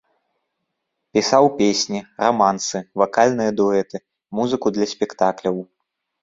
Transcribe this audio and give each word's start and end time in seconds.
Пісаў 1.17 1.45
песні, 1.59 1.99
рамансы, 2.23 2.77
вакальныя 3.03 3.51
дуэты, 3.61 3.97
музыку 4.41 4.67
для 4.79 4.85
спектакляў. 4.95 5.55